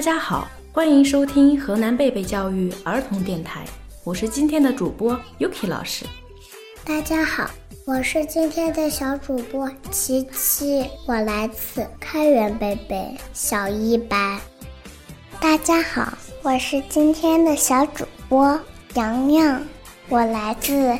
[0.00, 3.66] 大家好，欢迎收听河南贝贝教育儿童电台，
[4.02, 6.06] 我是今天的主播 Yuki 老师。
[6.82, 7.50] 大家好，
[7.84, 14.40] 我是今天的小主播琪琪，我来自开元贝贝小一班。
[15.38, 18.58] 大家好，我是今天的小主播
[18.94, 19.62] 洋洋，
[20.08, 20.96] 我来自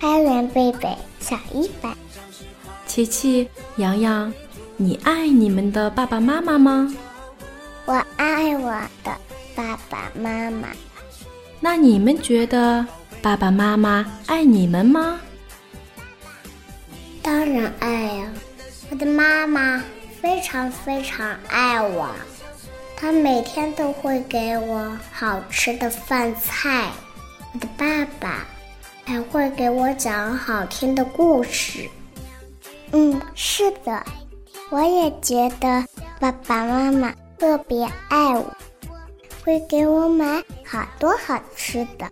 [0.00, 0.88] 开元贝贝
[1.20, 1.96] 小一班。
[2.84, 4.34] 琪琪、洋洋，
[4.76, 6.92] 你爱你们的爸爸妈妈吗？
[7.90, 8.70] 我爱我
[9.02, 9.10] 的
[9.52, 10.68] 爸爸妈妈。
[11.58, 12.86] 那你们觉得
[13.20, 15.18] 爸爸妈妈爱你们吗？
[17.20, 18.28] 当然爱呀！
[18.90, 19.82] 我的妈妈
[20.22, 22.08] 非常非常爱我，
[22.96, 26.92] 她每天都会给我好吃的饭菜。
[27.52, 28.46] 我的爸爸
[29.04, 31.90] 还会给我讲好听的故事。
[32.92, 34.00] 嗯，是的，
[34.68, 35.84] 我也觉得
[36.20, 37.12] 爸爸妈妈。
[37.40, 38.54] 特别爱我，
[39.42, 42.06] 会给我买好多好吃的，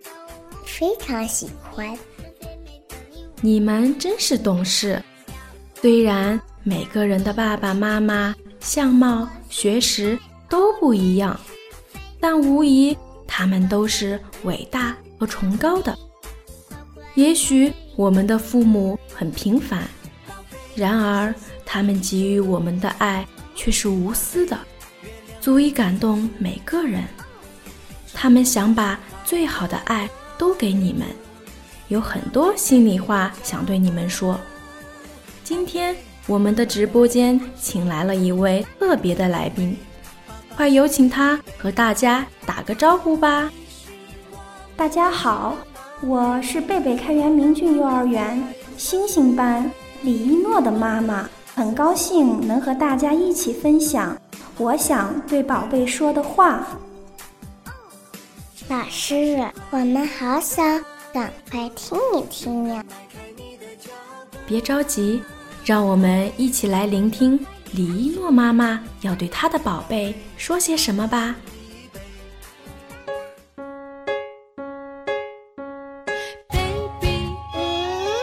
[0.64, 1.94] 非常喜欢。
[3.42, 5.02] 你们真是懂事。
[5.82, 10.18] 虽然每个人的爸爸妈妈相貌、学识
[10.48, 11.38] 都不一样，
[12.18, 15.96] 但无疑他们都是伟大和崇高的。
[17.16, 19.86] 也许我们的父母很平凡，
[20.74, 21.34] 然而
[21.66, 24.58] 他们给予我们的爱却是无私的。
[25.48, 27.02] 足以感动每个人，
[28.12, 31.06] 他们想把最好的爱都给你们，
[31.88, 34.38] 有很多心里话想对你们说。
[35.42, 39.74] 今天我们的直播间请来了一位特别的来宾，
[40.54, 43.50] 快有请他和大家打个招呼吧。
[44.76, 45.56] 大家好，
[46.02, 49.72] 我是贝贝开元明骏幼儿园星星班
[50.02, 54.14] 李一诺的妈妈，很高兴能和大家一起分享。
[54.58, 56.66] 我想对宝贝说的话，
[58.68, 59.38] 老师，
[59.70, 62.84] 我们好想赶快听一听呀！
[64.48, 65.22] 别着急，
[65.64, 67.38] 让我们一起来聆听
[67.70, 71.36] 李一诺妈妈要对她的宝贝说些什么吧。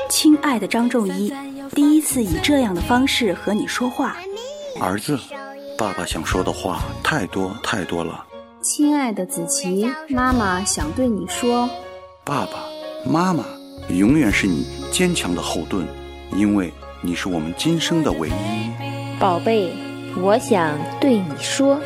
[0.09, 1.33] 亲爱的张仲一，
[1.73, 4.17] 第一次以这样的方式和你说话，
[4.81, 5.17] 儿子。
[5.77, 8.25] 爸爸想说的话太多太多了，
[8.61, 11.69] 亲爱的子琪，妈妈想对你说，
[12.23, 12.63] 爸爸
[13.05, 13.43] 妈妈
[13.89, 15.85] 永远是你坚强的后盾，
[16.33, 16.71] 因为
[17.01, 19.19] 你是我们今生的唯一。
[19.19, 19.73] 宝贝，
[20.15, 21.77] 我想对你说。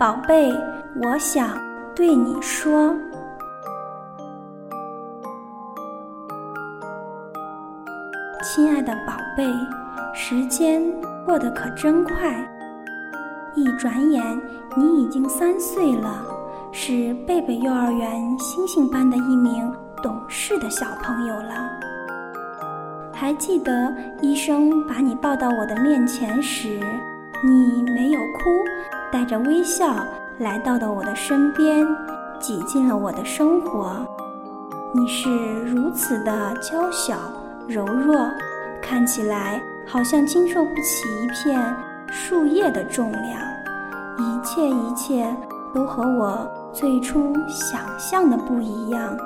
[0.00, 0.50] 宝贝，
[1.02, 1.50] 我想
[1.94, 2.96] 对你说，
[8.42, 9.44] 亲爱的宝贝，
[10.14, 10.82] 时间
[11.26, 12.34] 过得可真快，
[13.54, 14.24] 一转眼
[14.74, 16.24] 你已经三岁了，
[16.72, 19.70] 是贝贝幼儿园星星班的一名
[20.02, 21.70] 懂事的小朋友了。
[23.12, 26.80] 还记得医生把你抱到我的面前时，
[27.44, 28.99] 你没有哭。
[29.12, 29.94] 带着微笑
[30.38, 31.86] 来到了我的身边，
[32.38, 34.06] 挤进了我的生活。
[34.94, 35.28] 你是
[35.64, 37.16] 如此的娇小
[37.66, 38.16] 柔弱，
[38.80, 41.76] 看起来好像经受不起一片
[42.08, 43.40] 树叶的重量。
[44.18, 45.34] 一切一切
[45.74, 49.16] 都和我最初想象的不一样。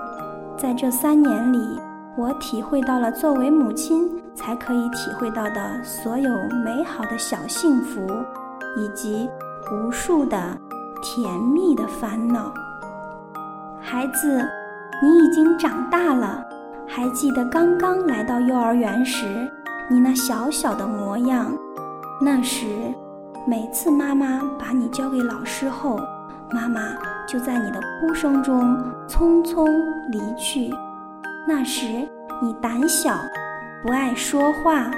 [0.56, 1.78] 在这三年里，
[2.16, 6.30] 我体会到了作为母亲才可以体会到的所有
[6.64, 8.00] 美好的小幸福，
[8.76, 9.28] 以及。
[9.70, 10.36] 无数的
[11.02, 12.52] 甜蜜的烦恼，
[13.80, 14.46] 孩子，
[15.02, 16.44] 你已经长大了。
[16.86, 19.50] 还记得刚刚来到幼儿园时，
[19.88, 21.50] 你那小小的模样？
[22.20, 22.66] 那时，
[23.46, 25.98] 每次妈妈把你交给老师后，
[26.52, 26.80] 妈妈
[27.26, 28.76] 就在你的哭声中
[29.08, 29.66] 匆匆
[30.10, 30.70] 离去。
[31.48, 32.06] 那时，
[32.42, 33.16] 你胆小，
[33.82, 34.90] 不爱说话，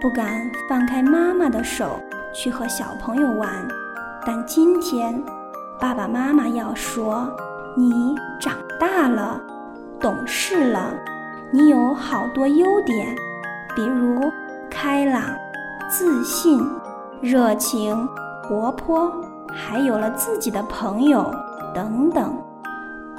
[0.00, 1.98] 不敢放开妈妈的手
[2.34, 3.66] 去和小朋友玩。
[4.24, 5.22] 但今天，
[5.78, 7.26] 爸爸妈妈要说，
[7.76, 9.40] 你长大了，
[9.98, 10.92] 懂事了，
[11.50, 13.14] 你有好多优点，
[13.74, 14.30] 比如
[14.70, 15.22] 开朗、
[15.88, 16.62] 自信、
[17.20, 18.08] 热情、
[18.42, 19.10] 活泼、
[19.48, 21.32] 还有了自己的朋友
[21.74, 22.32] 等等。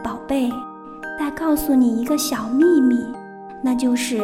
[0.03, 0.51] 宝贝，
[1.19, 3.11] 再告诉你一个小秘密，
[3.63, 4.23] 那就是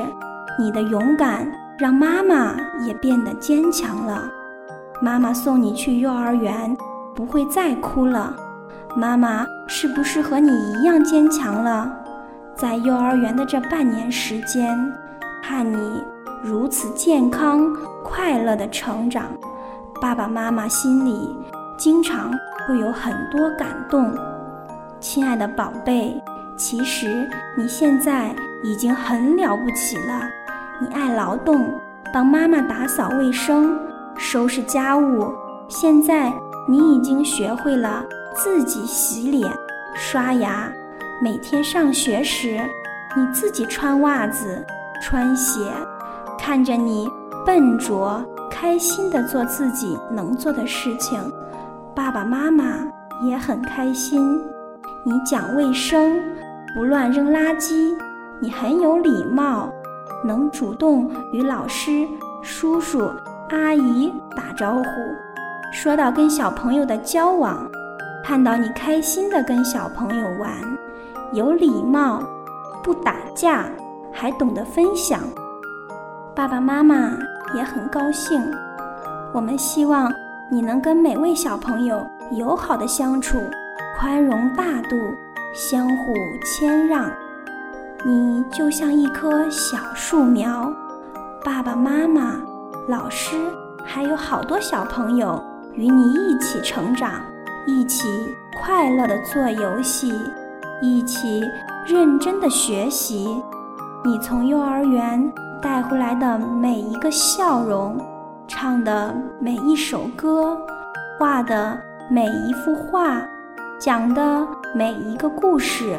[0.59, 4.29] 你的勇敢让妈妈也变得坚强了。
[5.01, 6.75] 妈妈送你去幼儿园，
[7.13, 8.35] 不会再哭了。
[8.95, 11.91] 妈妈是不是和你一样坚强了？
[12.55, 14.77] 在幼儿园的这半年时间，
[15.43, 16.03] 看你。
[16.43, 19.25] 如此健康快乐的成长，
[19.99, 21.35] 爸爸妈妈心里
[21.75, 22.31] 经常
[22.65, 24.15] 会有很多感动。
[24.99, 26.21] 亲爱的宝贝，
[26.55, 27.27] 其实
[27.57, 30.29] 你现在已经很了不起了。
[30.79, 31.67] 你爱劳动，
[32.13, 33.77] 帮妈妈打扫卫生、
[34.17, 35.31] 收拾家务。
[35.67, 36.33] 现在
[36.67, 38.03] 你已经学会了
[38.33, 39.51] 自己洗脸、
[39.95, 40.71] 刷牙。
[41.21, 42.59] 每天上学时，
[43.15, 44.65] 你自己穿袜子、
[45.01, 45.71] 穿鞋。
[46.37, 47.09] 看着你
[47.45, 51.19] 笨拙、开心地做自己能做的事情，
[51.95, 52.75] 爸爸妈妈
[53.23, 54.39] 也很开心。
[55.03, 56.21] 你讲卫生，
[56.75, 57.95] 不乱扔垃圾，
[58.39, 59.69] 你很有礼貌，
[60.23, 62.07] 能主动与老师、
[62.43, 63.09] 叔叔、
[63.49, 64.83] 阿姨打招呼。
[65.71, 67.69] 说到跟小朋友的交往，
[68.23, 70.51] 看到你开心的跟小朋友玩，
[71.33, 72.23] 有礼貌，
[72.83, 73.65] 不打架，
[74.11, 75.19] 还懂得分享。
[76.35, 77.17] 爸爸妈妈
[77.53, 78.41] 也很高兴。
[79.33, 80.11] 我们希望
[80.49, 83.37] 你能跟每位小朋友友好的相处，
[83.99, 84.95] 宽容大度，
[85.53, 86.13] 相互
[86.43, 87.11] 谦让。
[88.05, 90.71] 你就像一棵小树苗，
[91.43, 92.39] 爸爸妈妈、
[92.87, 93.35] 老师
[93.83, 95.43] 还有好多小朋友
[95.73, 97.21] 与你一起成长，
[97.65, 98.07] 一起
[98.61, 100.13] 快乐的做游戏，
[100.81, 101.43] 一起
[101.85, 103.41] 认真的学习。
[104.03, 105.31] 你从幼儿园。
[105.59, 107.99] 带回来的每一个笑容，
[108.47, 110.55] 唱的每一首歌，
[111.17, 111.75] 画的
[112.11, 113.19] 每一幅画，
[113.79, 115.97] 讲的每一个故事，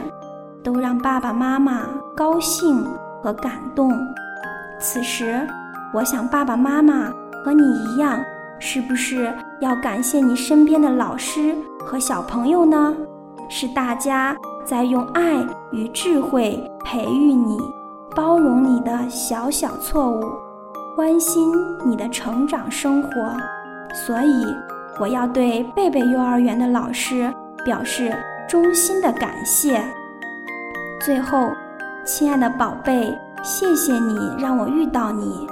[0.62, 2.86] 都让爸爸妈妈高兴
[3.20, 3.92] 和感动。
[4.78, 5.44] 此时，
[5.94, 7.10] 我想爸爸妈妈
[7.44, 8.18] 和你一样，
[8.58, 12.94] 是不是要感谢你身边的老师和小朋友呢？
[13.48, 15.36] 是大家在用爱
[15.72, 17.58] 与智慧培育你。
[18.16, 20.24] 包容你的小小错误，
[20.96, 21.52] 关心
[21.86, 23.10] 你的成长生活，
[23.94, 24.44] 所以
[24.98, 27.32] 我要对贝贝幼儿园的老师
[27.64, 28.12] 表示
[28.48, 29.80] 衷心的感谢。
[31.00, 31.48] 最后，
[32.04, 35.46] 亲爱的宝贝，谢谢你让我遇到你，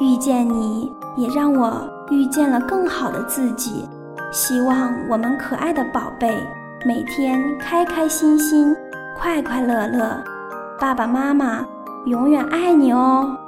[0.00, 3.88] 遇见你也让我遇见了更好的自己。
[4.32, 6.36] 希望我们可爱的宝贝
[6.84, 8.74] 每天开开心心、
[9.16, 10.22] 快快乐乐。
[10.78, 11.64] 爸爸妈妈。
[12.06, 13.43] 永远爱你哦。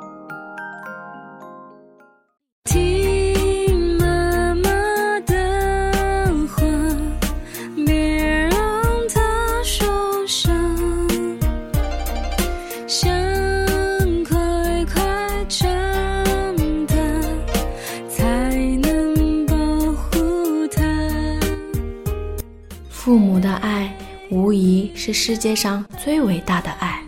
[23.17, 23.97] 父母的爱，
[24.31, 27.03] 无疑是世界上最伟大的爱。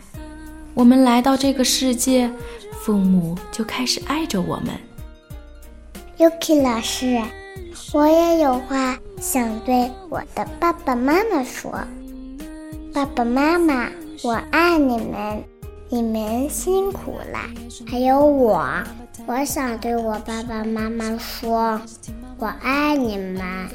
[0.72, 2.30] 我们来到这个世界，
[2.80, 4.68] 父母就开始爱着我们。
[6.16, 7.22] Yuki 老师，
[7.92, 11.78] 我也有话想对我的爸爸妈妈说。
[12.94, 13.90] 爸爸妈妈，
[14.22, 15.44] 我爱你们，
[15.90, 17.38] 你们辛苦了。
[17.86, 18.66] 还有我，
[19.26, 21.78] 我想对我爸爸妈妈说，
[22.38, 23.68] 我爱你们，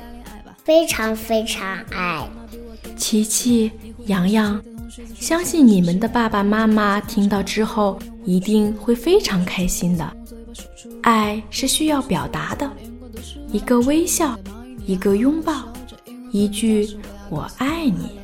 [0.63, 2.27] 非常非常爱。
[2.95, 3.71] 琪琪、
[4.05, 4.61] 洋洋。
[5.19, 10.17] 相信你们的爸爸妈妈听到之后一定会非常开心的。
[11.01, 12.71] 爱是需要表达的，
[13.51, 14.37] 一个微笑，
[14.85, 15.63] 一个拥抱，
[16.31, 16.95] 一句
[17.29, 18.19] “我爱你”。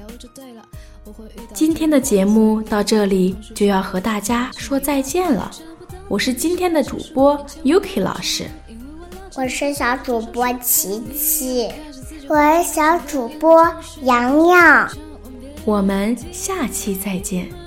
[1.53, 5.50] 今天的节目到这里就要和大家说再见了。
[6.08, 8.46] 我是今天的主播 Yuki 老师，
[9.36, 11.69] 我是小主播琪琪，
[12.29, 13.67] 我是小主播
[14.03, 14.88] 洋洋。
[15.65, 17.59] 我们下期再见。